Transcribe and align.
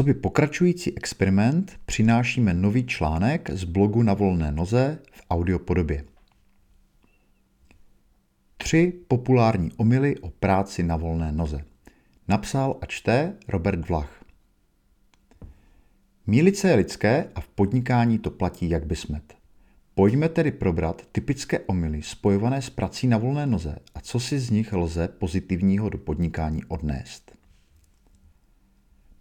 Co 0.00 0.04
by 0.04 0.14
pokračující 0.14 0.96
experiment 0.96 1.80
přinášíme 1.86 2.54
nový 2.54 2.86
článek 2.86 3.50
z 3.50 3.64
blogu 3.64 4.02
na 4.02 4.14
volné 4.14 4.52
noze 4.52 4.98
v 5.12 5.22
audiopodobě. 5.30 6.04
Tři 8.56 8.92
populární 9.08 9.72
omily 9.76 10.18
o 10.18 10.30
práci 10.30 10.82
na 10.82 10.96
volné 10.96 11.32
noze. 11.32 11.64
Napsal 12.28 12.76
a 12.80 12.86
čte 12.86 13.36
Robert 13.48 13.88
Vlach. 13.88 14.24
Mílice 16.26 16.68
je 16.68 16.74
lidské 16.74 17.28
a 17.34 17.40
v 17.40 17.48
podnikání 17.48 18.18
to 18.18 18.30
platí 18.30 18.70
jak 18.70 18.86
by 18.86 18.96
smet. 18.96 19.34
Pojďme 19.94 20.28
tedy 20.28 20.52
probrat 20.52 21.02
typické 21.12 21.58
omily 21.58 22.02
spojované 22.02 22.62
s 22.62 22.70
prací 22.70 23.06
na 23.06 23.18
volné 23.18 23.46
noze 23.46 23.78
a 23.94 24.00
co 24.00 24.20
si 24.20 24.38
z 24.38 24.50
nich 24.50 24.72
lze 24.72 25.08
pozitivního 25.08 25.88
do 25.88 25.98
podnikání 25.98 26.64
odnést. 26.64 27.39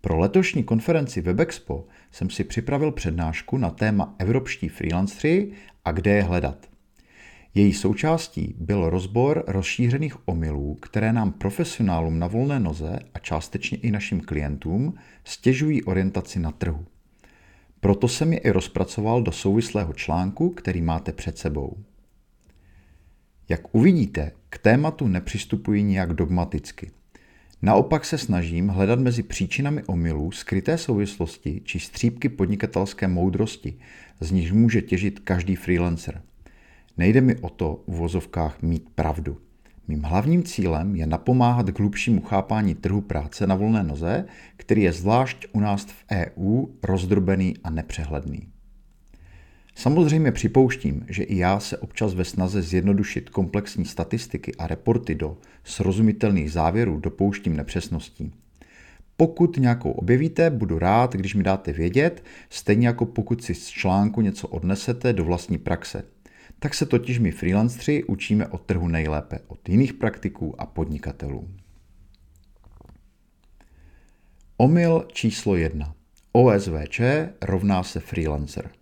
Pro 0.02 0.18
letošní 0.18 0.64
konferenci 0.64 1.22
WebExpo 1.22 1.88
jsem 2.12 2.30
si 2.30 2.44
připravil 2.44 2.92
přednášku 2.92 3.58
na 3.58 3.70
téma 3.70 4.16
Evropští 4.20 4.70
freelancři 4.70 5.52
a 5.86 5.92
kde 5.92 6.12
je 6.12 6.24
hledat. 6.24 6.70
Její 7.54 7.74
součástí 7.74 8.56
byl 8.58 8.90
rozbor 8.90 9.44
rozšířených 9.48 10.28
omylů, 10.28 10.76
které 10.76 11.14
nám 11.14 11.32
profesionálům 11.32 12.20
na 12.20 12.28
volné 12.28 12.60
noze 12.60 13.00
a 13.14 13.20
částečně 13.20 13.78
i 13.78 13.92
našim 13.92 14.22
klientům 14.22 14.94
stěžují 15.24 15.84
orientaci 15.84 16.40
na 16.40 16.52
trhu. 16.52 16.86
Proto 17.80 18.08
jsem 18.08 18.34
je 18.34 18.40
i 18.40 18.50
rozpracoval 18.50 19.22
do 19.22 19.32
souvislého 19.32 19.94
článku, 19.94 20.50
který 20.50 20.82
máte 20.82 21.12
před 21.12 21.38
sebou. 21.38 21.78
Jak 23.50 23.76
uvidíte, 23.76 24.32
k 24.50 24.58
tématu 24.58 25.08
nepřistupuji 25.08 25.84
nijak 25.84 26.14
dogmaticky. 26.14 26.92
Naopak 27.62 28.06
se 28.06 28.18
snažím 28.18 28.68
hledat 28.68 29.00
mezi 29.00 29.24
příčinami 29.24 29.84
omylů 29.84 30.32
skryté 30.32 30.78
souvislosti 30.78 31.62
či 31.64 31.80
střípky 31.80 32.30
podnikatelské 32.30 33.08
moudrosti, 33.08 33.78
z 34.20 34.32
nichž 34.32 34.52
může 34.52 34.82
těžit 34.82 35.20
každý 35.20 35.56
freelancer. 35.56 36.22
Nejde 36.98 37.22
mi 37.22 37.36
o 37.36 37.50
to 37.50 37.84
v 37.88 37.96
vozovkách 37.96 38.62
mít 38.62 38.90
pravdu. 38.96 39.38
Mým 39.88 40.02
hlavním 40.02 40.44
cílem 40.44 40.96
je 40.96 41.06
napomáhat 41.06 41.70
k 41.70 41.80
hlubšímu 41.80 42.22
chápání 42.22 42.76
trhu 42.76 43.02
práce 43.02 43.48
na 43.48 43.56
volné 43.56 43.84
noze, 43.84 44.26
který 44.58 44.82
je 44.82 44.94
zvlášť 44.94 45.48
u 45.52 45.60
nás 45.60 45.86
v 45.86 46.06
EU 46.12 46.66
rozdrobený 46.84 47.54
a 47.64 47.70
nepřehledný. 47.70 48.48
Samozřejmě 49.80 50.32
připouštím, 50.32 51.06
že 51.10 51.24
i 51.24 51.38
já 51.38 51.60
se 51.60 51.78
občas 51.78 52.14
ve 52.14 52.26
snaze 52.26 52.62
zjednodušit 52.62 53.30
komplexní 53.30 53.86
statistiky 53.86 54.56
a 54.56 54.68
reporty 54.68 55.16
do 55.16 55.38
srozumitelných 55.64 56.52
závěrů 56.52 57.00
dopouštím 57.00 57.58
nepřesností. 57.58 58.34
Pokud 59.18 59.58
nějakou 59.58 59.92
objevíte, 59.92 60.50
budu 60.50 60.80
rád, 60.80 61.14
když 61.14 61.36
mi 61.36 61.44
dáte 61.44 61.74
vědět, 61.74 62.24
stejně 62.50 62.88
jako 62.88 63.06
pokud 63.06 63.44
si 63.44 63.56
z 63.56 63.68
článku 63.68 64.22
něco 64.22 64.48
odnesete 64.48 65.14
do 65.14 65.24
vlastní 65.24 65.58
praxe. 65.58 66.04
Tak 66.60 66.74
se 66.74 66.86
totiž 66.86 67.20
my 67.20 67.32
freelancři 67.32 68.04
učíme 68.04 68.48
od 68.48 68.62
trhu 68.62 68.88
nejlépe 68.88 69.40
od 69.48 69.70
jiných 69.70 69.94
praktiků 69.94 70.62
a 70.62 70.66
podnikatelů. 70.66 71.50
Omyl 74.58 75.08
číslo 75.14 75.56
1. 75.56 75.96
OSVČ 76.32 77.02
rovná 77.42 77.84
se 77.84 78.00
freelancer. 78.00 78.79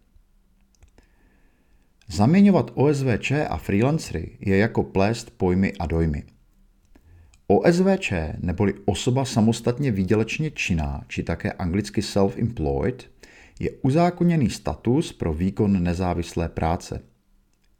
Zaměňovat 2.09 2.71
OSVČ 2.73 3.31
a 3.49 3.57
freelancery 3.57 4.37
je 4.39 4.57
jako 4.57 4.83
plést 4.83 5.31
pojmy 5.37 5.73
a 5.79 5.85
dojmy. 5.85 6.23
OSVČ 7.47 8.13
neboli 8.39 8.73
osoba 8.85 9.25
samostatně 9.25 9.91
výdělečně 9.91 10.51
činná, 10.51 11.03
či 11.07 11.23
také 11.23 11.51
anglicky 11.51 12.01
self-employed, 12.01 13.03
je 13.59 13.71
uzákoněný 13.81 14.49
status 14.49 15.13
pro 15.13 15.33
výkon 15.33 15.83
nezávislé 15.83 16.49
práce. 16.49 17.01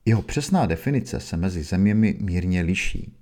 Jeho 0.06 0.22
přesná 0.22 0.66
definice 0.66 1.20
se 1.20 1.38
mezi 1.38 1.64
zeměmi 1.64 2.18
mírně 2.20 2.62
liší. 2.62 3.14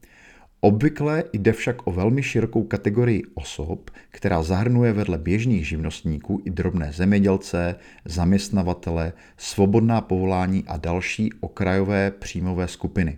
Obvykle 0.62 1.24
jde 1.34 1.52
však 1.52 1.88
o 1.88 1.92
velmi 1.92 2.24
širokou 2.24 2.64
kategorii 2.64 3.24
osob, 3.34 3.92
která 4.10 4.44
zahrnuje 4.44 4.94
vedle 4.94 5.18
běžných 5.18 5.68
živnostníků 5.68 6.42
i 6.46 6.50
drobné 6.50 6.92
zemědělce, 6.92 7.76
zaměstnavatele, 8.06 9.14
svobodná 9.38 10.02
povolání 10.02 10.64
a 10.68 10.78
další 10.78 11.30
okrajové 11.40 12.12
příjmové 12.12 12.68
skupiny. 12.68 13.18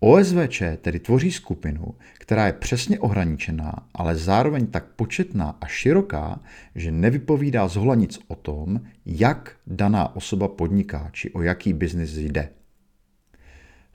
OSVČ 0.00 0.62
tedy 0.80 1.00
tvoří 1.00 1.32
skupinu, 1.32 1.94
která 2.14 2.46
je 2.46 2.52
přesně 2.52 2.98
ohraničená, 2.98 3.72
ale 3.94 4.16
zároveň 4.16 4.66
tak 4.66 4.84
početná 4.96 5.58
a 5.60 5.66
široká, 5.66 6.40
že 6.74 6.90
nevypovídá 6.90 7.68
zhola 7.68 7.94
nic 7.94 8.18
o 8.28 8.34
tom, 8.34 8.80
jak 9.06 9.56
daná 9.66 10.16
osoba 10.16 10.48
podniká 10.48 11.10
či 11.12 11.30
o 11.30 11.42
jaký 11.42 11.72
biznis 11.72 12.16
jde. 12.16 12.48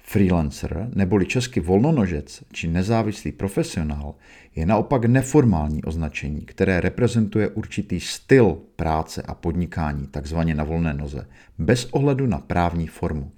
Freelancer, 0.04 0.90
neboli 0.96 1.26
český 1.26 1.60
volnonožec 1.60 2.44
či 2.52 2.68
nezávislý 2.68 3.32
profesionál, 3.32 4.16
je 4.56 4.66
naopak 4.66 5.06
neformální 5.06 5.84
označení, 5.84 6.42
které 6.42 6.82
reprezentuje 6.82 7.48
určitý 7.48 8.00
styl 8.00 8.58
práce 8.76 9.22
a 9.22 9.34
podnikání, 9.34 10.08
takzvaně 10.08 10.56
na 10.56 10.64
volné 10.64 10.94
noze, 10.94 11.28
bez 11.58 11.86
ohledu 11.86 12.28
na 12.28 12.38
právní 12.38 12.88
formu. 12.88 13.32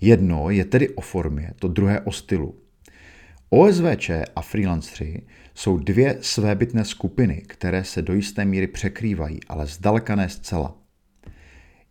Jedno 0.00 0.50
je 0.50 0.64
tedy 0.64 0.88
o 0.88 1.00
formě, 1.00 1.52
to 1.58 1.68
druhé 1.68 2.00
o 2.00 2.12
stylu. 2.12 2.54
OSVČ 3.50 4.10
a 4.36 4.42
freelanceri 4.42 5.22
jsou 5.54 5.78
dvě 5.78 6.18
svébytné 6.20 6.84
skupiny, 6.84 7.42
které 7.46 7.84
se 7.84 8.02
do 8.02 8.14
jisté 8.14 8.44
míry 8.44 8.66
překrývají, 8.66 9.40
ale 9.48 9.66
zdaleka 9.66 10.16
ne 10.16 10.28
zcela. 10.28 10.77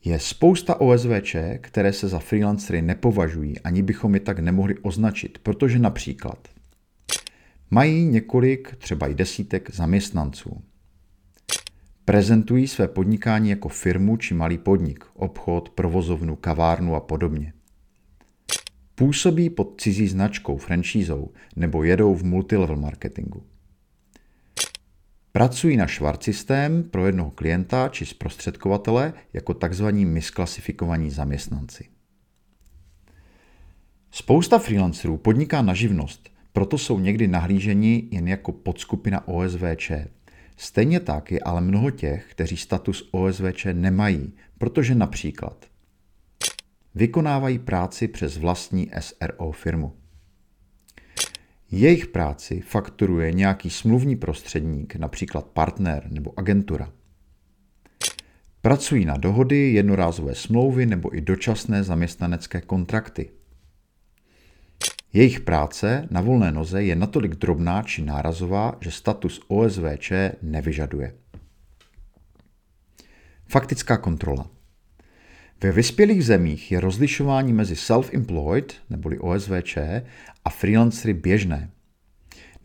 Je 0.08 0.20
spousta 0.20 0.82
OSVČ, 0.82 1.36
které 1.62 1.94
se 1.94 2.08
za 2.08 2.20
freelancery 2.20 2.82
nepovažují, 2.82 3.60
ani 3.60 3.84
bychom 3.84 4.14
je 4.14 4.20
tak 4.20 4.40
nemohli 4.40 4.78
označit, 4.78 5.38
protože 5.38 5.80
například 5.80 6.48
mají 7.72 8.06
několik, 8.06 8.76
třeba 8.76 9.08
i 9.08 9.16
desítek 9.16 9.76
zaměstnanců. 9.76 10.62
Prezentují 12.06 12.68
své 12.68 12.88
podnikání 12.88 13.50
jako 13.50 13.70
firmu 13.70 14.18
či 14.18 14.34
malý 14.34 14.58
podnik, 14.58 15.06
obchod, 15.14 15.70
provozovnu, 15.70 16.36
kavárnu 16.36 16.96
a 16.96 17.00
podobně. 17.00 17.54
Působí 18.96 19.50
pod 19.50 19.82
cizí 19.82 20.08
značkou, 20.08 20.58
franšízou 20.58 21.32
nebo 21.56 21.84
jedou 21.84 22.16
v 22.16 22.24
multilevel 22.24 22.76
marketingu. 22.76 23.44
Pracují 25.32 25.78
na 25.78 25.88
švart 25.88 26.24
systém 26.24 26.84
pro 26.84 27.06
jednoho 27.06 27.32
klienta 27.32 27.90
či 27.90 28.06
zprostředkovatele 28.06 29.14
jako 29.34 29.54
tzv. 29.54 29.86
misklasifikovaní 29.92 31.12
zaměstnanci. 31.12 31.86
Spousta 34.12 34.60
freelancerů 34.60 35.18
podniká 35.18 35.62
na 35.62 35.74
živnost, 35.74 36.30
proto 36.54 36.78
jsou 36.78 37.00
někdy 37.00 37.28
nahlíženi 37.28 38.08
jen 38.12 38.28
jako 38.28 38.52
podskupina 38.52 39.28
OSVČ. 39.28 39.92
Stejně 40.58 41.00
tak 41.00 41.32
je 41.32 41.40
ale 41.40 41.62
mnoho 41.62 41.92
těch, 41.92 42.26
kteří 42.32 42.58
status 42.58 43.10
OSVČ 43.12 43.68
nemají, 43.74 44.34
protože 44.58 44.96
například 44.96 45.66
vykonávají 46.96 47.60
práci 47.60 48.08
přes 48.08 48.38
vlastní 48.38 48.92
SRO 49.00 49.52
firmu. 49.52 49.94
Jejich 51.72 52.08
práci 52.08 52.62
fakturuje 52.62 53.34
nějaký 53.34 53.70
smluvní 53.70 54.16
prostředník, 54.16 54.96
například 54.96 55.46
partner 55.46 56.08
nebo 56.12 56.40
agentura. 56.40 56.94
Pracují 58.62 59.06
na 59.06 59.18
dohody, 59.18 59.74
jednorázové 59.74 60.36
smlouvy 60.36 60.86
nebo 60.86 61.18
i 61.18 61.22
dočasné 61.22 61.84
zaměstnanecké 61.84 62.62
kontrakty. 62.62 63.30
Jejich 65.14 65.40
práce 65.40 66.08
na 66.12 66.22
volné 66.22 66.52
noze 66.52 66.84
je 66.84 66.96
natolik 66.96 67.36
drobná 67.36 67.84
či 67.84 68.02
nárazová, 68.02 68.78
že 68.82 68.92
status 68.92 69.42
OSVČ 69.48 70.12
nevyžaduje. 70.42 71.16
Faktická 73.50 73.98
kontrola. 73.98 74.57
Ve 75.64 75.72
vyspělých 75.72 76.26
zemích 76.26 76.72
je 76.72 76.80
rozlišování 76.80 77.54
mezi 77.54 77.74
self-employed, 77.74 78.74
neboli 78.90 79.20
OSVČ, 79.20 79.78
a 80.46 80.50
freelancery 80.50 81.14
běžné. 81.14 81.70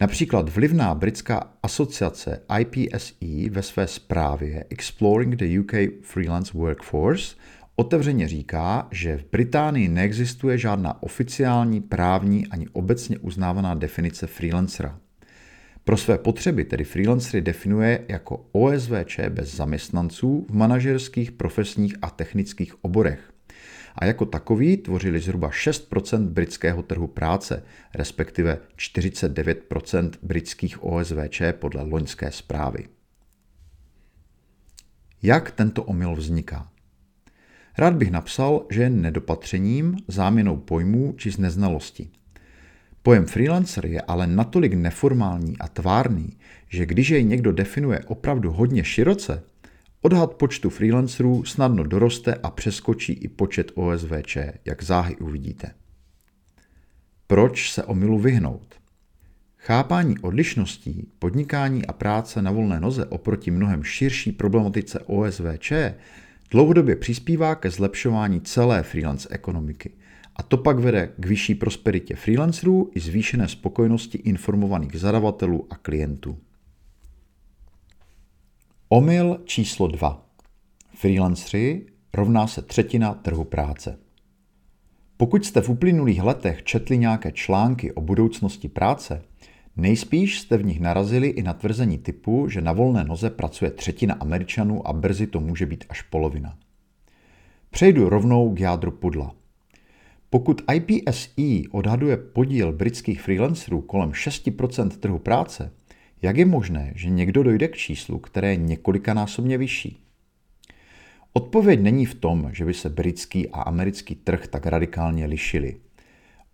Například 0.00 0.48
vlivná 0.48 0.94
britská 0.94 1.52
asociace 1.62 2.42
IPSE 2.58 3.50
ve 3.50 3.62
své 3.62 3.86
zprávě 3.86 4.64
Exploring 4.70 5.36
the 5.36 5.58
UK 5.60 5.72
Freelance 6.02 6.58
Workforce 6.58 7.36
otevřeně 7.76 8.28
říká, 8.28 8.88
že 8.90 9.16
v 9.16 9.24
Británii 9.32 9.88
neexistuje 9.88 10.58
žádná 10.58 11.02
oficiální, 11.02 11.80
právní 11.80 12.46
ani 12.46 12.68
obecně 12.68 13.18
uznávaná 13.18 13.74
definice 13.74 14.26
freelancera. 14.26 14.98
Pro 15.84 15.96
své 15.96 16.18
potřeby 16.18 16.64
tedy 16.64 16.84
freelancery 16.84 17.40
definuje 17.40 18.04
jako 18.08 18.46
OSVČ 18.52 19.20
bez 19.28 19.54
zaměstnanců 19.54 20.46
v 20.48 20.54
manažerských, 20.54 21.32
profesních 21.32 21.96
a 22.02 22.10
technických 22.10 22.84
oborech. 22.84 23.32
a 23.94 24.04
jako 24.04 24.26
takový 24.26 24.76
tvořili 24.76 25.20
zhruba 25.20 25.50
6% 25.50 26.28
britského 26.28 26.82
trhu 26.82 27.06
práce, 27.06 27.62
respektive 27.94 28.58
49% 28.76 30.10
britských 30.22 30.84
OSVČ 30.84 31.42
podle 31.52 31.82
loňské 31.82 32.30
zprávy. 32.30 32.88
Jak 35.22 35.50
tento 35.50 35.84
omyl 35.84 36.14
vzniká? 36.14 36.68
Rád 37.78 37.94
bych 37.94 38.10
napsal, 38.10 38.66
že 38.70 38.82
je 38.82 38.90
nedopatřením, 38.90 39.96
záměnou 40.08 40.56
pojmů 40.56 41.14
či 41.16 41.30
z 41.30 41.38
neznalosti. 41.38 42.10
Pojem 43.02 43.26
freelancer 43.26 43.86
je 43.86 44.00
ale 44.00 44.26
natolik 44.26 44.72
neformální 44.74 45.58
a 45.58 45.68
tvárný, 45.68 46.30
že 46.68 46.86
když 46.86 47.10
jej 47.10 47.24
někdo 47.24 47.52
definuje 47.52 48.00
opravdu 48.06 48.52
hodně 48.52 48.84
široce, 48.84 49.42
odhad 50.02 50.34
počtu 50.34 50.70
freelancerů 50.70 51.44
snadno 51.44 51.84
doroste 51.84 52.34
a 52.34 52.50
přeskočí 52.50 53.12
i 53.12 53.28
počet 53.28 53.72
OSVČ, 53.74 54.36
jak 54.64 54.82
záhy 54.82 55.16
uvidíte. 55.16 55.74
Proč 57.26 57.72
se 57.72 57.84
omylu 57.84 58.18
vyhnout? 58.18 58.74
Chápání 59.56 60.18
odlišností, 60.18 61.08
podnikání 61.18 61.86
a 61.86 61.92
práce 61.92 62.42
na 62.42 62.50
volné 62.50 62.80
noze 62.80 63.04
oproti 63.06 63.50
mnohem 63.50 63.82
širší 63.82 64.32
problematice 64.32 65.00
OSVČ 65.00 65.72
dlouhodobě 66.50 66.96
přispívá 66.96 67.54
ke 67.54 67.70
zlepšování 67.70 68.40
celé 68.40 68.82
freelance 68.82 69.28
ekonomiky. 69.30 69.90
A 70.36 70.42
to 70.42 70.56
pak 70.56 70.78
vede 70.78 71.12
k 71.18 71.26
vyšší 71.26 71.54
prosperitě 71.54 72.16
freelancerů 72.16 72.90
i 72.94 73.00
zvýšené 73.00 73.48
spokojenosti 73.48 74.18
informovaných 74.18 74.96
zadavatelů 74.96 75.66
a 75.70 75.76
klientů. 75.76 76.38
Omyl 78.88 79.40
číslo 79.44 79.86
2. 79.86 80.26
Freelanceri 80.94 81.86
rovná 82.14 82.46
se 82.46 82.62
třetina 82.62 83.14
trhu 83.14 83.44
práce. 83.44 83.98
Pokud 85.16 85.44
jste 85.44 85.60
v 85.60 85.68
uplynulých 85.68 86.22
letech 86.22 86.62
četli 86.62 86.98
nějaké 86.98 87.32
články 87.32 87.92
o 87.92 88.00
budoucnosti 88.00 88.68
práce, 88.68 89.22
nejspíš 89.76 90.40
jste 90.40 90.56
v 90.56 90.64
nich 90.64 90.80
narazili 90.80 91.28
i 91.28 91.42
na 91.42 91.52
tvrzení 91.52 91.98
typu, 91.98 92.48
že 92.48 92.60
na 92.60 92.72
volné 92.72 93.04
noze 93.04 93.30
pracuje 93.30 93.70
třetina 93.70 94.14
Američanů 94.14 94.88
a 94.88 94.92
brzy 94.92 95.26
to 95.26 95.40
může 95.40 95.66
být 95.66 95.84
až 95.88 96.02
polovina. 96.02 96.58
Přejdu 97.70 98.08
rovnou 98.08 98.54
k 98.54 98.60
jádru 98.60 98.90
pudla. 98.90 99.34
Pokud 100.34 100.62
IPSE 100.74 101.68
odhaduje 101.70 102.16
podíl 102.16 102.72
britských 102.72 103.22
freelancerů 103.22 103.80
kolem 103.80 104.10
6% 104.10 104.88
trhu 104.88 105.18
práce, 105.18 105.72
jak 106.22 106.36
je 106.36 106.44
možné, 106.44 106.92
že 106.96 107.10
někdo 107.10 107.42
dojde 107.42 107.68
k 107.68 107.76
číslu, 107.76 108.18
které 108.18 108.50
je 108.50 108.56
několikanásobně 108.56 109.58
vyšší? 109.58 110.02
Odpověď 111.32 111.80
není 111.80 112.06
v 112.06 112.14
tom, 112.14 112.50
že 112.52 112.64
by 112.64 112.74
se 112.74 112.88
britský 112.88 113.48
a 113.48 113.62
americký 113.62 114.14
trh 114.14 114.46
tak 114.46 114.66
radikálně 114.66 115.26
lišili. 115.26 115.76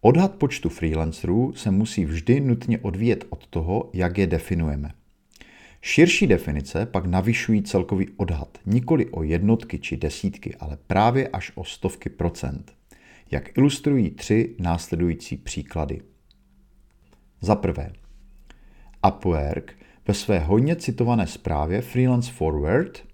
Odhad 0.01 0.35
počtu 0.35 0.69
freelancerů 0.69 1.53
se 1.57 1.71
musí 1.71 2.05
vždy 2.05 2.41
nutně 2.41 2.79
odvíjet 2.79 3.25
od 3.31 3.47
toho, 3.47 3.91
jak 3.93 4.19
je 4.19 4.27
definujeme. 4.27 4.93
Širší 5.83 6.27
definice 6.27 6.87
pak 6.87 7.07
navyšují 7.07 7.63
celkový 7.63 8.09
odhad 8.17 8.59
nikoli 8.67 9.07
o 9.07 9.23
jednotky 9.23 9.79
či 9.79 9.97
desítky, 9.97 10.55
ale 10.55 10.79
právě 10.87 11.29
až 11.29 11.53
o 11.55 11.65
stovky 11.65 12.09
procent, 12.09 12.78
jak 13.31 13.59
ilustrují 13.59 14.11
tři 14.11 14.57
následující 14.59 15.37
příklady. 15.37 16.01
Za 17.41 17.55
prvé, 17.55 17.93
Upwork 19.09 19.77
ve 20.09 20.15
své 20.15 20.39
hodně 20.39 20.77
citované 20.77 21.27
zprávě 21.27 21.81
Freelance 21.81 22.33
Forward 22.33 23.05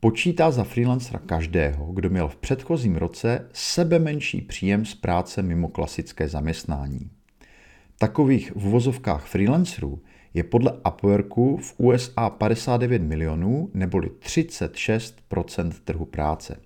počítá 0.00 0.50
za 0.50 0.64
freelancera 0.64 1.18
každého, 1.18 1.92
kdo 1.92 2.10
měl 2.10 2.28
v 2.28 2.36
předchozím 2.36 2.96
roce 2.96 3.48
sebe 3.52 3.98
menší 3.98 4.40
příjem 4.40 4.84
z 4.84 4.94
práce 4.94 5.42
mimo 5.42 5.68
klasické 5.68 6.28
zaměstnání. 6.28 7.10
Takových 7.98 8.52
v 8.54 8.66
uvozovkách 8.66 9.26
freelancerů 9.26 10.02
je 10.34 10.44
podle 10.44 10.72
Upworku 10.72 11.56
v 11.56 11.74
USA 11.78 12.30
59 12.30 13.02
milionů 13.02 13.70
neboli 13.74 14.10
36 14.18 15.20
trhu 15.84 16.04
práce. 16.04 16.60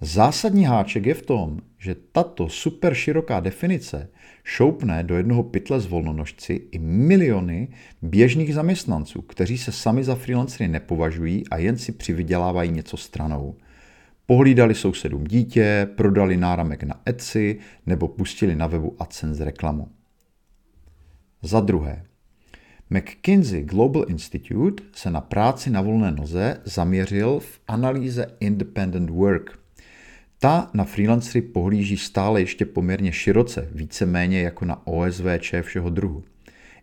Zásadní 0.00 0.64
háček 0.64 1.06
je 1.06 1.14
v 1.14 1.22
tom, 1.22 1.60
že 1.84 1.96
tato 2.12 2.48
super 2.48 2.96
široká 2.96 3.44
definice 3.44 4.08
šoupne 4.40 5.04
do 5.04 5.20
jednoho 5.20 5.42
pytle 5.42 5.80
s 5.80 5.86
volnonožci 5.86 6.72
i 6.72 6.78
miliony 6.80 7.68
běžných 8.02 8.54
zaměstnanců, 8.54 9.22
kteří 9.22 9.58
se 9.58 9.72
sami 9.72 10.04
za 10.04 10.14
freelancery 10.14 10.68
nepovažují 10.68 11.48
a 11.48 11.56
jen 11.56 11.76
si 11.76 11.92
přivydělávají 11.92 12.70
něco 12.70 12.96
stranou. 12.96 13.56
Pohlídali 14.26 14.74
sousedům 14.74 15.24
dítě, 15.24 15.88
prodali 15.96 16.36
náramek 16.36 16.82
na 16.82 17.00
Etsy 17.06 17.58
nebo 17.86 18.08
pustili 18.08 18.56
na 18.56 18.66
webu 18.66 18.96
AdSense 18.98 19.44
reklamu. 19.44 19.88
Za 21.42 21.60
druhé, 21.60 22.04
McKinsey 22.90 23.62
Global 23.62 24.04
Institute 24.08 24.84
se 24.92 25.10
na 25.10 25.20
práci 25.20 25.70
na 25.70 25.80
volné 25.80 26.10
noze 26.10 26.60
zaměřil 26.64 27.40
v 27.40 27.60
analýze 27.68 28.26
Independent 28.40 29.10
Work– 29.10 29.58
ta 30.38 30.70
na 30.74 30.84
freelancery 30.84 31.42
pohlíží 31.42 31.96
stále 31.96 32.40
ještě 32.40 32.66
poměrně 32.66 33.12
široce, 33.12 33.68
víceméně 33.72 34.40
jako 34.40 34.64
na 34.64 34.86
OSVČ 34.86 35.54
všeho 35.62 35.90
druhu. 35.90 36.24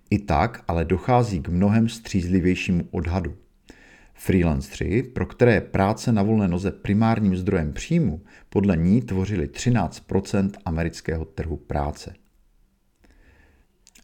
I 0.09 0.19
tak 0.19 0.63
ale 0.67 0.85
dochází 0.85 1.41
k 1.41 1.47
mnohem 1.47 1.89
střízlivějšímu 1.89 2.87
odhadu. 2.91 3.35
Freelanceri, 4.13 5.03
pro 5.03 5.25
které 5.25 5.53
je 5.53 5.61
práce 5.61 6.11
na 6.11 6.23
volné 6.23 6.47
noze 6.47 6.71
primárním 6.71 7.35
zdrojem 7.35 7.73
příjmu, 7.73 8.21
podle 8.49 8.77
ní 8.77 9.01
tvořili 9.01 9.47
13% 9.47 10.51
amerického 10.65 11.25
trhu 11.25 11.57
práce. 11.57 12.13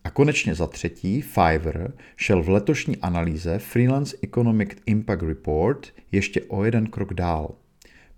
A 0.04 0.10
konečně 0.10 0.56
za 0.56 0.68
třetí, 0.68 1.22
Fiverr 1.22 1.94
šel 2.16 2.44
v 2.44 2.50
letošní 2.50 2.98
analýze 2.98 3.60
Freelance 3.60 4.18
Economic 4.24 4.70
Impact 4.86 5.24
Report 5.24 5.88
ještě 6.12 6.42
o 6.42 6.64
jeden 6.64 6.88
krok 6.88 7.14
dál– 7.14 7.56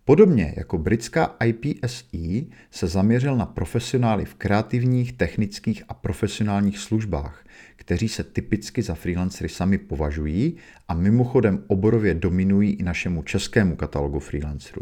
Podobně 0.10 0.54
jako 0.58 0.78
britská 0.78 1.36
IPSE 1.46 2.46
se 2.72 2.88
zaměřil 2.88 3.36
na 3.38 3.46
profesionály 3.46 4.26
v 4.26 4.36
kreativních, 4.36 5.14
technických 5.14 5.84
a 5.90 5.94
profesionálních 5.94 6.78
službách, 6.78 7.46
kteří 7.76 8.08
se 8.10 8.24
typicky 8.24 8.82
za 8.82 8.96
freelancery 8.96 9.50
sami 9.50 9.78
považují 9.78 10.56
a 10.88 10.94
mimochodem 10.94 11.64
oborově 11.68 12.14
dominují 12.14 12.72
i 12.72 12.84
našemu 12.84 13.24
českému 13.24 13.76
katalogu 13.76 14.20
freelancerů. 14.20 14.82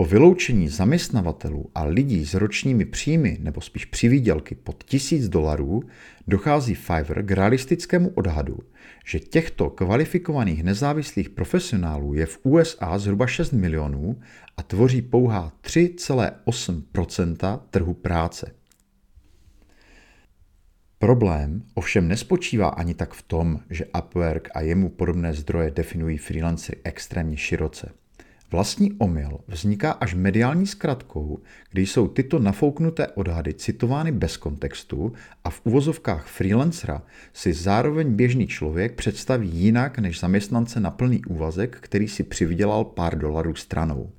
Po 0.00 0.04
vyloučení 0.04 0.68
zaměstnavatelů 0.68 1.70
a 1.74 1.84
lidí 1.84 2.26
s 2.26 2.34
ročními 2.34 2.84
příjmy 2.84 3.38
nebo 3.40 3.60
spíš 3.60 3.84
přivídělky 3.84 4.54
pod 4.54 4.84
1000 4.84 5.28
dolarů 5.28 5.82
dochází 6.26 6.74
Fiverr 6.74 7.22
k 7.22 7.30
realistickému 7.30 8.08
odhadu, 8.08 8.58
že 9.04 9.20
těchto 9.20 9.70
kvalifikovaných 9.70 10.62
nezávislých 10.62 11.30
profesionálů 11.30 12.14
je 12.14 12.26
v 12.26 12.38
USA 12.42 12.98
zhruba 12.98 13.26
6 13.26 13.52
milionů 13.52 14.20
a 14.56 14.62
tvoří 14.62 15.02
pouhá 15.02 15.52
3,8% 15.62 17.60
trhu 17.70 17.94
práce. 17.94 18.54
Problém 20.98 21.62
ovšem 21.74 22.08
nespočívá 22.08 22.68
ani 22.68 22.94
tak 22.94 23.14
v 23.14 23.22
tom, 23.22 23.60
že 23.70 23.86
Upwork 23.98 24.48
a 24.54 24.60
jemu 24.60 24.88
podobné 24.88 25.34
zdroje 25.34 25.70
definují 25.70 26.18
freelancery 26.18 26.80
extrémně 26.84 27.36
široce. 27.36 27.92
Vlastní 28.52 28.92
omyl 28.92 29.38
vzniká 29.48 29.92
až 29.92 30.14
mediální 30.14 30.66
zkratkou, 30.66 31.38
kdy 31.70 31.86
jsou 31.86 32.08
tyto 32.08 32.38
nafouknuté 32.38 33.06
odhady 33.08 33.54
citovány 33.54 34.12
bez 34.12 34.36
kontextu 34.36 35.12
a 35.44 35.50
v 35.50 35.60
uvozovkách 35.64 36.26
freelancera 36.26 37.02
si 37.32 37.52
zároveň 37.52 38.14
běžný 38.14 38.46
člověk 38.46 38.94
představí 38.94 39.48
jinak 39.48 39.98
než 39.98 40.20
zaměstnance 40.20 40.80
na 40.80 40.90
plný 40.90 41.24
úvazek, 41.24 41.76
který 41.80 42.08
si 42.08 42.22
přivydělal 42.22 42.84
pár 42.84 43.18
dolarů 43.18 43.54
stranou. 43.54 44.12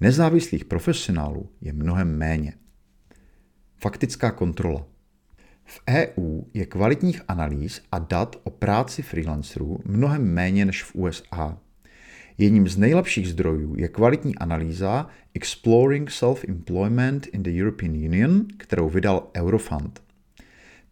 Nezávislých 0.00 0.64
profesionálů 0.64 1.48
je 1.60 1.72
mnohem 1.72 2.18
méně. 2.18 2.52
Faktická 3.76 4.30
kontrola. 4.30 4.86
V 5.64 5.80
EU 5.88 6.42
je 6.54 6.66
kvalitních 6.66 7.22
analýz 7.28 7.82
a 7.92 7.98
dat 7.98 8.36
o 8.44 8.50
práci 8.50 9.02
freelancerů 9.02 9.80
mnohem 9.84 10.34
méně 10.34 10.64
než 10.64 10.82
v 10.82 10.94
USA. 10.94 11.58
Jedním 12.38 12.68
z 12.68 12.76
nejlepších 12.76 13.28
zdrojů 13.28 13.74
je 13.78 13.88
kvalitní 13.88 14.34
analýza 14.36 15.06
Exploring 15.34 16.10
Self-Employment 16.10 17.20
in 17.32 17.42
the 17.42 17.50
European 17.50 17.92
Union, 17.92 18.46
kterou 18.56 18.88
vydal 18.88 19.30
Eurofund. 19.36 20.02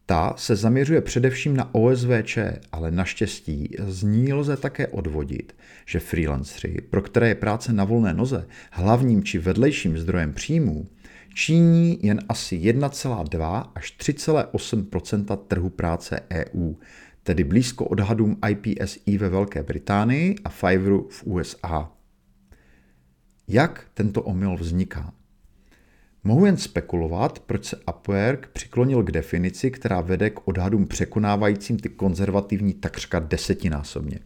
Ta 0.06 0.34
se 0.36 0.56
zaměřuje 0.56 1.00
především 1.00 1.56
na 1.56 1.74
OSVČ, 1.74 2.38
ale 2.72 2.90
naštěstí 2.90 3.76
z 3.78 4.02
ní 4.02 4.32
lze 4.32 4.56
také 4.56 4.86
odvodit, 4.86 5.56
že 5.86 6.00
freelanceri, 6.00 6.80
pro 6.90 7.02
které 7.02 7.28
je 7.28 7.34
práce 7.34 7.72
na 7.72 7.84
volné 7.84 8.14
noze 8.14 8.46
hlavním 8.70 9.22
či 9.22 9.38
vedlejším 9.38 9.98
zdrojem 9.98 10.32
příjmů, 10.32 10.88
činí 11.34 11.98
jen 12.02 12.20
asi 12.28 12.56
1,2 12.56 13.70
až 13.74 13.96
3,8% 13.98 15.36
trhu 15.36 15.70
práce 15.70 16.20
EU, 16.32 16.74
tedy 17.22 17.44
blízko 17.44 17.84
odhadům 17.84 18.36
IPSI 18.48 19.18
ve 19.18 19.28
Velké 19.28 19.62
Británii 19.62 20.36
a 20.44 20.48
Fiverru 20.48 21.08
v 21.10 21.24
USA. 21.26 21.90
Jak 23.48 23.86
tento 23.94 24.22
omyl 24.22 24.56
vzniká? 24.56 25.12
Mohu 26.24 26.46
jen 26.46 26.56
spekulovat, 26.56 27.38
proč 27.38 27.64
se 27.64 27.76
Upwork 27.76 28.48
přiklonil 28.52 29.02
k 29.02 29.10
definici, 29.10 29.70
která 29.70 30.00
vede 30.00 30.30
k 30.30 30.48
odhadům 30.48 30.86
překonávajícím 30.86 31.76
ty 31.76 31.88
konzervativní 31.88 32.74
takřka 32.74 33.18
desetinásobně. 33.18 34.18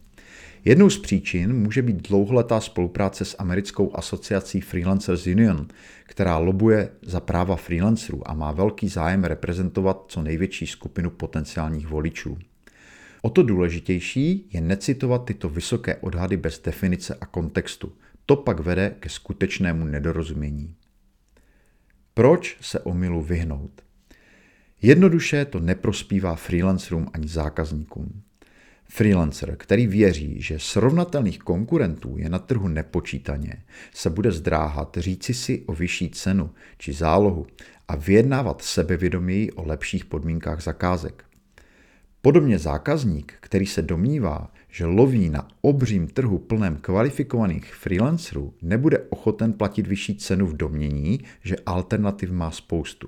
Jednou 0.65 0.89
z 0.89 0.99
příčin 0.99 1.53
může 1.53 1.81
být 1.81 2.07
dlouholetá 2.09 2.61
spolupráce 2.61 3.25
s 3.25 3.35
americkou 3.39 3.95
asociací 3.95 4.61
Freelancers 4.61 5.27
Union, 5.27 5.67
která 6.03 6.37
lobuje 6.37 6.89
za 7.01 7.19
práva 7.19 7.55
freelancerů 7.55 8.29
a 8.29 8.33
má 8.33 8.51
velký 8.51 8.87
zájem 8.89 9.23
reprezentovat 9.23 10.05
co 10.07 10.21
největší 10.21 10.67
skupinu 10.67 11.09
potenciálních 11.09 11.87
voličů. 11.87 12.37
O 13.27 13.29
to 13.29 13.43
důležitější 13.43 14.49
je 14.53 14.61
necitovat 14.61 15.25
tyto 15.25 15.49
vysoké 15.49 15.95
odhady 15.95 16.37
bez 16.37 16.61
definice 16.61 17.17
a 17.21 17.25
kontextu. 17.25 17.93
To 18.25 18.35
pak 18.35 18.59
vede 18.59 18.95
ke 18.99 19.09
skutečnému 19.09 19.85
nedorozumění. 19.85 20.75
Proč 22.13 22.57
se 22.61 22.79
omylu 22.79 23.21
vyhnout? 23.21 23.81
Jednoduše 24.81 25.45
to 25.45 25.59
neprospívá 25.59 26.35
freelancerům 26.35 27.09
ani 27.13 27.27
zákazníkům. 27.27 28.21
Freelancer, 28.89 29.55
který 29.55 29.87
věří, 29.87 30.41
že 30.41 30.59
srovnatelných 30.59 31.39
konkurentů 31.39 32.17
je 32.17 32.29
na 32.29 32.39
trhu 32.39 32.67
nepočítaně, 32.67 33.63
se 33.93 34.09
bude 34.09 34.31
zdráhat 34.31 34.97
říci 34.99 35.33
si 35.33 35.63
o 35.65 35.73
vyšší 35.73 36.09
cenu 36.09 36.49
či 36.77 36.93
zálohu 36.93 37.47
a 37.87 37.95
vyjednávat 37.95 38.61
sebevědoměji 38.61 39.51
o 39.51 39.67
lepších 39.67 40.05
podmínkách 40.05 40.63
zakázek. 40.63 41.27
Podobně 42.27 42.59
zákazník, 42.59 43.33
který 43.39 43.65
se 43.65 43.81
domnívá, 43.81 44.51
že 44.69 44.85
loví 44.85 45.29
na 45.29 45.47
obřím 45.61 46.07
trhu 46.07 46.37
plném 46.37 46.77
kvalifikovaných 46.77 47.75
freelancerů, 47.75 48.53
nebude 48.61 48.99
ochoten 48.99 49.53
platit 49.53 49.87
vyšší 49.87 50.15
cenu 50.15 50.47
v 50.47 50.57
domění, 50.57 51.19
že 51.43 51.55
alternativ 51.65 52.31
má 52.31 52.51
spoustu. 52.51 53.07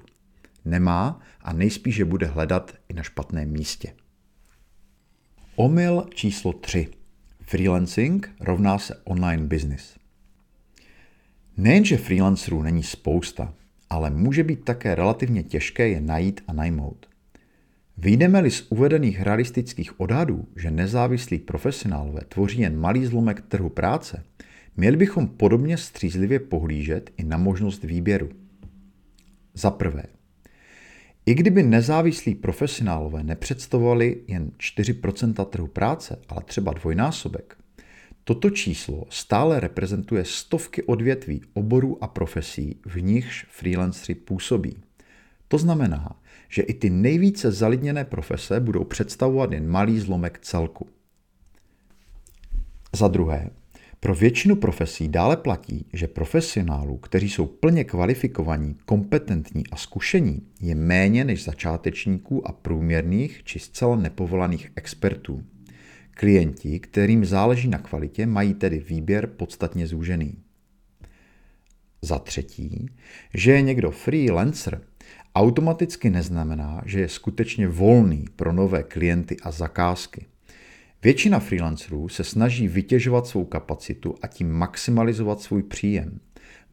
Nemá 0.66 1.22
a 1.42 1.54
nejspíše 1.54 2.06
bude 2.06 2.28
hledat 2.28 2.74
i 2.90 2.94
na 2.94 3.04
špatném 3.04 3.52
místě. 3.52 3.94
Omyl 5.56 6.06
číslo 6.14 6.54
3. 6.54 6.88
Freelancing 7.42 8.30
rovná 8.40 8.80
se 8.80 8.96
online 9.04 9.44
business. 9.44 9.98
Nejenže 11.58 11.98
freelancerů 11.98 12.62
není 12.62 12.84
spousta, 12.84 13.54
ale 13.90 14.10
může 14.10 14.44
být 14.44 14.66
také 14.66 14.96
relativně 14.96 15.44
těžké 15.44 15.90
je 15.90 16.02
najít 16.02 16.42
a 16.48 16.54
najmout. 16.54 17.09
Vyjdeme-li 18.02 18.52
z 18.52 18.68
uvedených 18.70 19.22
realistických 19.22 20.00
odhadů, 20.00 20.48
že 20.56 20.72
nezávislí 20.72 21.40
profesionálové 21.40 22.22
tvoří 22.30 22.62
jen 22.62 22.80
malý 22.80 23.06
zlomek 23.06 23.42
trhu 23.42 23.70
práce, 23.70 24.24
měli 24.78 24.98
bychom 24.98 25.28
podobně 25.28 25.78
střízlivě 25.78 26.40
pohlížet 26.40 27.12
i 27.18 27.24
na 27.24 27.38
možnost 27.38 27.84
výběru. 27.84 28.30
Za 29.54 29.72
prvé, 29.72 30.04
i 31.26 31.34
kdyby 31.34 31.64
nezávislí 31.64 32.36
profesionálové 32.36 33.24
nepředstavovali 33.24 34.22
jen 34.28 34.52
4% 34.58 35.46
trhu 35.46 35.68
práce, 35.68 36.20
ale 36.30 36.42
třeba 36.46 36.74
dvojnásobek, 36.74 37.58
toto 38.24 38.50
číslo 38.50 39.06
stále 39.10 39.60
reprezentuje 39.60 40.26
stovky 40.26 40.84
odvětví, 40.84 41.42
oborů 41.54 42.04
a 42.04 42.08
profesí, 42.08 42.80
v 42.86 43.02
nichž 43.02 43.46
freelanceri 43.50 44.16
působí. 44.16 44.78
To 45.50 45.58
znamená, 45.58 46.16
že 46.50 46.62
i 46.62 46.74
ty 46.74 46.90
nejvíce 46.90 47.52
zalidněné 47.52 48.06
profese 48.06 48.60
budou 48.60 48.84
představovat 48.84 49.52
jen 49.52 49.68
malý 49.68 50.00
zlomek 50.00 50.40
celku. 50.40 50.88
Za 52.96 53.08
druhé, 53.08 53.50
pro 54.00 54.16
většinu 54.16 54.56
profesí 54.56 55.08
dále 55.08 55.38
platí, 55.38 55.86
že 55.94 56.08
profesionálů, 56.08 56.98
kteří 56.98 57.30
jsou 57.30 57.46
plně 57.46 57.84
kvalifikovaní, 57.84 58.76
kompetentní 58.86 59.64
a 59.72 59.76
zkušení, 59.76 60.42
je 60.62 60.76
méně 60.76 61.24
než 61.24 61.44
začátečníků 61.44 62.48
a 62.48 62.52
průměrných 62.52 63.44
či 63.44 63.60
zcela 63.60 63.96
nepovolaných 63.96 64.72
expertů. 64.76 65.44
Klienti, 66.12 66.80
kterým 66.80 67.26
záleží 67.26 67.68
na 67.68 67.78
kvalitě, 67.78 68.26
mají 68.26 68.54
tedy 68.54 68.80
výběr 68.80 69.28
podstatně 69.28 69.88
zúžený. 69.88 70.38
Za 72.02 72.20
třetí, 72.20 72.90
že 73.34 73.52
je 73.52 73.62
někdo 73.62 73.92
freelancer, 73.92 74.82
automaticky 75.40 76.10
neznamená, 76.10 76.82
že 76.86 77.00
je 77.00 77.10
skutečně 77.10 77.68
volný 77.68 78.26
pro 78.36 78.54
nové 78.54 78.84
klienty 78.84 79.38
a 79.44 79.52
zakázky. 79.52 80.26
Většina 81.04 81.40
freelancerů 81.40 82.10
se 82.10 82.24
snaží 82.24 82.68
vytěžovat 82.68 83.28
svou 83.28 83.46
kapacitu 83.46 84.16
a 84.22 84.28
tím 84.28 84.52
maximalizovat 84.52 85.42
svůj 85.42 85.64
příjem. 85.64 86.20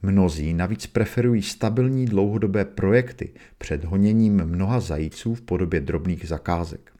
Mnozí 0.02 0.54
navíc 0.54 0.86
preferují 0.86 1.42
stabilní 1.42 2.06
dlouhodobé 2.06 2.64
projekty 2.64 3.32
před 3.58 3.84
honěním 3.84 4.44
mnoha 4.44 4.80
zajíců 4.80 5.34
v 5.34 5.40
podobě 5.40 5.80
drobných 5.80 6.28
zakázek. 6.28 6.92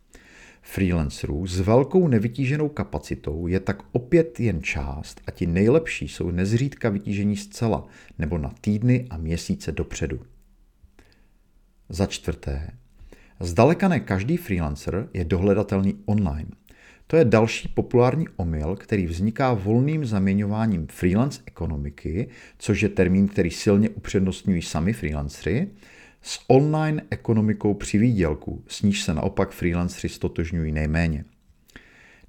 Freelancerů 0.62 1.46
s 1.46 1.60
velkou 1.60 2.08
nevytíženou 2.08 2.68
kapacitou 2.68 3.46
je 3.46 3.60
tak 3.60 3.82
opět 3.92 4.40
jen 4.40 4.62
část 4.62 5.20
a 5.26 5.30
ti 5.30 5.46
nejlepší 5.46 6.08
jsou 6.08 6.30
nezřídka 6.30 6.88
vytížení 6.88 7.36
zcela 7.36 7.86
nebo 8.18 8.38
na 8.38 8.54
týdny 8.60 9.06
a 9.10 9.16
měsíce 9.16 9.72
dopředu. 9.72 10.20
Za 11.88 12.06
čtvrté, 12.06 12.70
zdaleka 13.40 13.88
ne 13.88 14.00
každý 14.00 14.36
freelancer 14.36 15.08
je 15.14 15.24
dohledatelný 15.24 15.94
online– 16.06 16.48
to 17.06 17.16
je 17.16 17.24
další 17.24 17.68
populární 17.68 18.26
omyl, 18.36 18.76
který 18.76 19.06
vzniká 19.06 19.54
volným 19.54 20.04
zaměňováním 20.04 20.86
freelance 20.86 21.42
ekonomiky, 21.46 22.28
což 22.58 22.80
je 22.80 22.88
termín, 22.88 23.28
který 23.28 23.50
silně 23.50 23.90
upřednostňují 23.90 24.62
sami 24.62 24.92
freelancery, 24.92 25.68
s 26.22 26.40
online 26.46 27.02
ekonomikou 27.10 27.74
při 27.74 27.98
výdělku, 27.98 28.64
s 28.68 28.82
níž 28.82 29.02
se 29.02 29.14
naopak 29.14 29.50
freelancery 29.50 30.08
stotožňují 30.08 30.72
nejméně. 30.72 31.24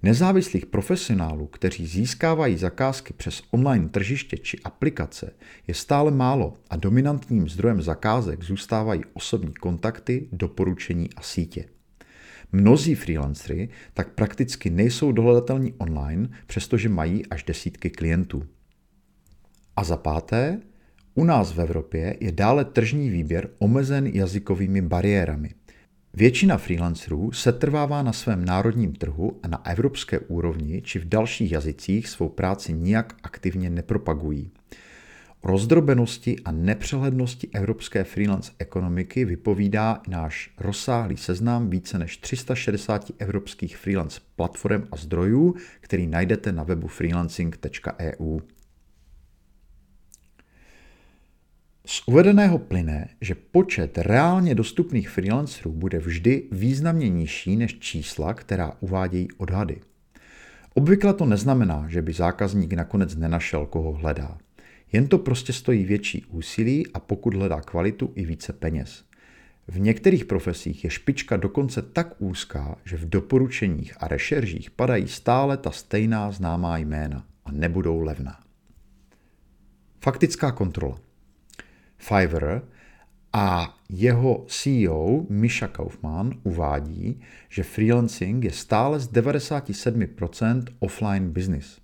Nezávislých 0.03 0.65
profesionálů, 0.65 1.47
kteří 1.47 1.87
získávají 1.87 2.57
zakázky 2.57 3.13
přes 3.13 3.41
online 3.51 3.89
tržiště 3.89 4.37
či 4.37 4.59
aplikace, 4.63 5.33
je 5.67 5.73
stále 5.73 6.11
málo 6.11 6.57
a 6.69 6.75
dominantním 6.75 7.49
zdrojem 7.49 7.81
zakázek 7.81 8.43
zůstávají 8.43 9.01
osobní 9.13 9.53
kontakty, 9.53 10.29
doporučení 10.31 11.09
a 11.15 11.21
sítě. 11.21 11.65
Mnozí 12.51 12.95
freelancery 12.95 13.69
tak 13.93 14.13
prakticky 14.13 14.69
nejsou 14.69 15.11
dohledatelní 15.11 15.73
online, 15.77 16.29
přestože 16.47 16.89
mají 16.89 17.25
až 17.25 17.43
desítky 17.43 17.89
klientů. 17.89 18.43
A 19.75 19.83
za 19.83 19.97
páté, 19.97 20.61
u 21.15 21.23
nás 21.23 21.51
v 21.51 21.61
Evropě 21.61 22.17
je 22.19 22.31
dále 22.31 22.65
tržní 22.65 23.09
výběr 23.09 23.49
omezen 23.59 24.07
jazykovými 24.07 24.81
bariérami. 24.81 25.49
Většina 26.17 26.57
freelancerů 26.57 27.31
se 27.31 27.51
trvává 27.51 28.03
na 28.03 28.13
svém 28.13 28.45
národním 28.45 28.93
trhu 28.93 29.39
a 29.43 29.47
na 29.47 29.65
evropské 29.65 30.19
úrovni 30.19 30.81
či 30.81 30.99
v 30.99 31.05
dalších 31.05 31.51
jazycích 31.51 32.07
svou 32.07 32.29
práci 32.29 32.73
nijak 32.73 33.15
aktivně 33.23 33.69
nepropagují 33.69 34.51
rozdrobenosti 35.43 36.35
a 36.45 36.51
nepřehlednosti 36.51 37.47
evropské 37.53 38.03
freelance 38.03 38.51
ekonomiky 38.59 39.25
vypovídá 39.25 40.01
náš 40.07 40.53
rozsáhlý 40.57 41.17
seznam 41.17 41.69
více 41.69 41.99
než 41.99 42.17
360 42.17 43.11
evropských 43.19 43.77
freelance 43.77 44.19
platform 44.35 44.87
a 44.91 44.95
zdrojů, 44.95 45.55
který 45.81 46.07
najdete 46.07 46.51
na 46.51 46.63
webu 46.63 46.87
freelancing.eu. 46.87 48.39
Z 51.89 52.03
uvedeného 52.05 52.59
plyne, 52.59 53.07
že 53.21 53.35
počet 53.35 53.97
reálně 53.97 54.55
dostupných 54.55 55.09
freelancerů 55.09 55.71
bude 55.71 55.99
vždy 55.99 56.43
významně 56.51 57.09
nižší 57.09 57.55
než 57.55 57.79
čísla, 57.79 58.33
která 58.33 58.73
uvádějí 58.79 59.27
odhady. 59.37 59.81
Obvykle 60.73 61.13
to 61.13 61.25
neznamená, 61.25 61.85
že 61.89 62.01
by 62.01 62.13
zákazník 62.13 62.73
nakonec 62.73 63.15
nenašel, 63.15 63.65
koho 63.65 63.93
hledá. 63.93 64.37
Jen 64.91 65.07
to 65.07 65.17
prostě 65.17 65.53
stojí 65.53 65.85
větší 65.85 66.25
úsilí 66.25 66.87
a 66.93 66.99
pokud 66.99 67.33
hledá 67.33 67.61
kvalitu 67.61 68.11
i 68.15 68.25
více 68.25 68.53
peněz. 68.53 69.03
V 69.67 69.79
některých 69.79 70.25
profesích 70.25 70.83
je 70.83 70.89
špička 70.89 71.37
dokonce 71.37 71.81
tak 71.81 72.21
úzká, 72.21 72.77
že 72.85 72.97
v 72.97 73.09
doporučeních 73.09 73.93
a 73.99 74.07
rešeržích 74.07 74.71
padají 74.71 75.07
stále 75.07 75.57
ta 75.57 75.71
stejná 75.71 76.31
známá 76.31 76.77
jména 76.77 77.25
a 77.45 77.51
nebudou 77.51 78.01
levná. 78.01 78.39
Faktická 79.99 80.51
kontrola. 80.51 81.06
Fiverr 81.97 82.61
a 83.33 83.77
jeho 83.89 84.45
CEO 84.47 85.25
Misha 85.29 85.67
Kaufman 85.67 86.33
uvádí, 86.43 87.21
že 87.49 87.63
freelancing 87.63 88.43
je 88.43 88.51
stále 88.51 88.99
z 88.99 89.11
97% 89.11 90.63
offline 90.79 91.29
business. 91.29 91.77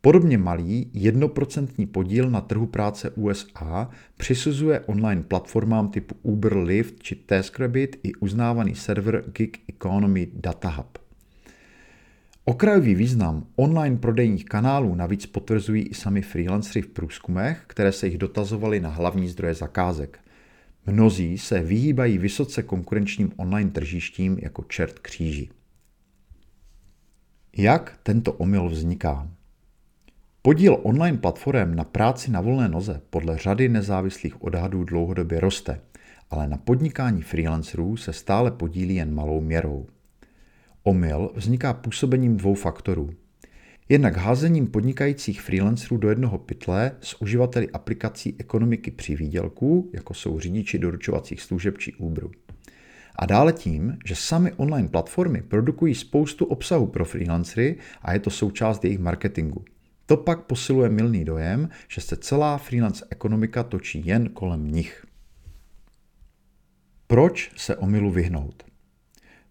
Podobně 0.00 0.38
malý 0.38 0.90
jednoprocentní 0.92 1.86
podíl 1.86 2.30
na 2.30 2.40
trhu 2.40 2.66
práce 2.66 3.10
USA 3.10 3.90
přisuzuje 4.16 4.80
online 4.80 5.22
platformám 5.22 5.88
typu 5.88 6.14
Uber, 6.22 6.56
Lyft 6.56 7.02
či 7.02 7.14
TaskRabbit 7.14 7.96
i 8.02 8.14
uznávaný 8.14 8.74
server 8.74 9.24
Gig 9.32 9.58
Economy 9.68 10.28
Data 10.34 10.68
Hub. 10.68 11.05
Okrajový 12.48 12.94
význam 12.94 13.46
online 13.56 13.96
prodejních 13.96 14.44
kanálů 14.44 14.94
navíc 14.94 15.26
potvrzují 15.26 15.82
i 15.82 15.94
sami 15.94 16.22
freelancery 16.22 16.82
v 16.82 16.88
průzkumech, 16.88 17.64
které 17.66 17.92
se 17.92 18.06
jich 18.06 18.18
dotazovaly 18.18 18.80
na 18.80 18.88
hlavní 18.88 19.28
zdroje 19.28 19.54
zakázek. 19.54 20.18
Mnozí 20.86 21.38
se 21.38 21.60
vyhýbají 21.60 22.18
vysoce 22.18 22.62
konkurenčním 22.62 23.32
online 23.36 23.70
tržištím 23.70 24.38
jako 24.42 24.62
čert 24.62 24.98
kříži. 24.98 25.48
Jak 27.56 27.98
tento 28.02 28.32
omyl 28.32 28.68
vzniká? 28.68 29.30
Podíl 30.42 30.78
online 30.82 31.18
platform 31.18 31.74
na 31.74 31.84
práci 31.84 32.30
na 32.30 32.40
volné 32.40 32.68
noze 32.68 33.02
podle 33.10 33.38
řady 33.38 33.68
nezávislých 33.68 34.42
odhadů 34.42 34.84
dlouhodobě 34.84 35.40
roste, 35.40 35.80
ale 36.30 36.48
na 36.48 36.56
podnikání 36.56 37.22
freelancerů 37.22 37.96
se 37.96 38.12
stále 38.12 38.50
podílí 38.50 38.94
jen 38.94 39.14
malou 39.14 39.40
měrou. 39.40 39.86
Omyl 40.86 41.30
vzniká 41.34 41.72
působením 41.72 42.36
dvou 42.36 42.54
faktorů. 42.54 43.10
Jednak 43.88 44.16
házením 44.16 44.66
podnikajících 44.66 45.40
freelancerů 45.40 45.96
do 45.96 46.08
jednoho 46.08 46.38
pytle 46.38 46.92
s 47.00 47.20
uživateli 47.22 47.70
aplikací 47.70 48.36
ekonomiky 48.38 48.90
při 48.90 49.16
výdělku, 49.16 49.90
jako 49.92 50.14
jsou 50.14 50.40
řidiči 50.40 50.78
doručovacích 50.78 51.42
služeb 51.42 51.78
či 51.78 51.94
Uberu. 51.94 52.30
A 53.16 53.26
dále 53.26 53.52
tím, 53.52 53.98
že 54.04 54.14
sami 54.14 54.52
online 54.52 54.88
platformy 54.88 55.42
produkují 55.42 55.94
spoustu 55.94 56.44
obsahu 56.44 56.86
pro 56.86 57.04
freelancery 57.04 57.76
a 58.02 58.12
je 58.12 58.20
to 58.20 58.30
součást 58.30 58.84
jejich 58.84 58.98
marketingu. 58.98 59.64
To 60.06 60.16
pak 60.16 60.42
posiluje 60.42 60.88
milný 60.88 61.24
dojem, 61.24 61.68
že 61.88 62.00
se 62.00 62.16
celá 62.16 62.58
freelance 62.58 63.06
ekonomika 63.10 63.62
točí 63.62 64.06
jen 64.06 64.28
kolem 64.28 64.72
nich. 64.72 65.06
Proč 67.06 67.52
se 67.56 67.76
omylu 67.76 68.10
vyhnout? 68.10 68.75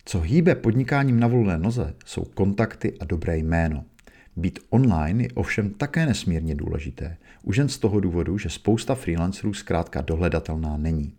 Co 0.08 0.20
hýbe 0.20 0.56
podnikáním 0.56 1.20
na 1.20 1.28
volné 1.28 1.58
noze, 1.58 1.94
jsou 2.06 2.24
kontakty 2.24 2.94
a 3.00 3.06
dobré 3.06 3.38
jméno. 3.38 3.86
Být 4.36 4.60
online 4.70 5.24
je 5.24 5.30
ovšem 5.34 5.70
také 5.70 6.06
nesmírně 6.06 6.56
důležité, 6.56 7.18
už 7.44 7.58
jen 7.58 7.70
z 7.70 7.78
toho 7.80 8.00
důvodu, 8.00 8.38
že 8.38 8.50
spousta 8.50 8.96
freelancerů 8.96 9.54
zkrátka 9.54 10.02
dohledatelná 10.02 10.78
není. 10.78 11.14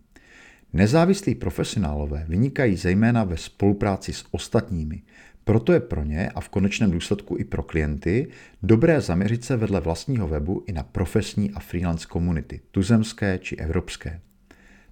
Nezávislí 0.73 1.35
profesionálové 1.35 2.25
vynikají 2.27 2.75
zejména 2.75 3.23
ve 3.23 3.37
spolupráci 3.37 4.13
s 4.13 4.25
ostatními, 4.31 5.01
proto 5.43 5.73
je 5.73 5.79
pro 5.79 6.03
ně 6.03 6.29
a 6.29 6.41
v 6.41 6.49
konečném 6.49 6.91
důsledku 6.91 7.37
i 7.39 7.43
pro 7.43 7.63
klienty 7.63 8.27
dobré 8.63 9.01
zaměřit 9.01 9.45
se 9.45 9.57
vedle 9.57 9.81
vlastního 9.81 10.27
webu 10.27 10.63
i 10.67 10.71
na 10.71 10.83
profesní 10.83 11.51
a 11.51 11.59
freelance 11.59 12.07
komunity, 12.07 12.61
tuzemské 12.71 13.37
či 13.37 13.55
evropské. 13.55 14.19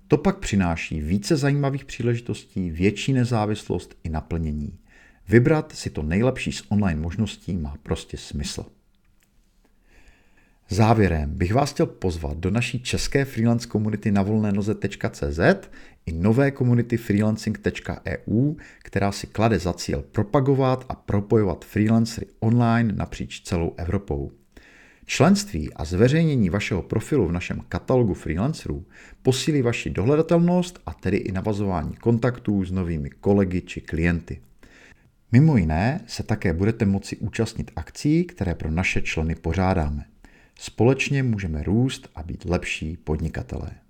To 0.08 0.18
pak 0.18 0.38
přináší 0.38 1.02
více 1.02 1.38
zajímavých 1.38 1.86
příležitostí, 1.86 2.72
větší 2.72 3.14
nezávislost 3.14 3.96
i 4.04 4.10
naplnění. 4.10 4.78
Vybrat 5.28 5.72
si 5.72 5.90
to 5.90 6.04
nejlepší 6.04 6.52
z 6.52 6.64
online 6.70 7.02
možností 7.02 7.58
má 7.58 7.76
prostě 7.84 8.18
smysl. 8.18 8.66
Závěrem 10.70 11.30
bych 11.30 11.54
vás 11.54 11.74
chtěl 11.74 11.86
pozvat 11.86 12.38
do 12.38 12.52
naší 12.52 12.80
české 12.80 13.26
freelance 13.26 13.68
komunity 13.68 14.12
na 14.12 14.22
volnénoze.cz 14.22 15.40
i 16.06 16.12
nové 16.12 16.52
komunity 16.52 16.98
freelancing.eu, 16.98 18.56
která 18.84 19.12
si 19.12 19.28
klade 19.28 19.60
za 19.60 19.74
cíl 19.74 20.02
propagovat 20.12 20.86
a 20.90 20.96
propojovat 20.96 21.66
freelancery 21.66 22.28
online 22.40 22.94
napříč 22.94 23.42
celou 23.42 23.74
Evropou. 23.78 24.32
Členství 25.06 25.74
a 25.74 25.86
zveřejnění 25.86 26.50
vašeho 26.50 26.82
profilu 26.82 27.28
v 27.28 27.32
našem 27.32 27.62
katalogu 27.70 28.14
freelancerů 28.14 28.86
posílí 29.22 29.62
vaši 29.62 29.90
dohledatelnost 29.90 30.80
a 30.86 30.94
tedy 30.94 31.18
i 31.18 31.32
navazování 31.32 31.94
kontaktů 31.94 32.66
s 32.66 32.72
novými 32.72 33.10
kolegy 33.10 33.62
či 33.62 33.82
klienty. 33.82 34.42
Mimo 35.32 35.58
jiné 35.58 36.02
se 36.08 36.24
také 36.24 36.54
budete 36.54 36.86
moci 36.86 37.18
účastnit 37.18 37.72
akcí, 37.76 38.24
které 38.24 38.56
pro 38.56 38.72
naše 38.72 39.02
členy 39.02 39.36
pořádáme. 39.36 40.06
Společně 40.60 41.24
můžeme 41.24 41.64
růst 41.64 42.10
a 42.16 42.24
být 42.24 42.46
lepší 42.46 42.98
podnikatelé. 42.98 43.85